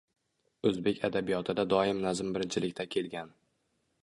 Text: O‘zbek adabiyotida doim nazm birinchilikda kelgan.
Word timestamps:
O‘zbek 0.69 1.03
adabiyotida 1.09 1.67
doim 1.75 2.01
nazm 2.07 2.33
birinchilikda 2.39 2.89
kelgan. 2.97 3.31